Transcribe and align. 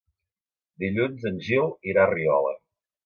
Dilluns 0.83 1.27
en 1.31 1.37
Gil 1.49 1.69
irà 1.93 2.07
a 2.07 2.11
Riola. 2.15 2.55